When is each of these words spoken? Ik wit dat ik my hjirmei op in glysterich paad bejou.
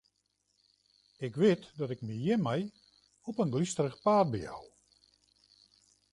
Ik 1.17 1.35
wit 1.41 1.61
dat 1.79 1.89
ik 1.93 2.01
my 2.07 2.13
hjirmei 2.21 2.63
op 3.29 3.37
in 3.43 3.51
glysterich 3.53 3.97
paad 4.05 4.27
bejou. 4.33 4.61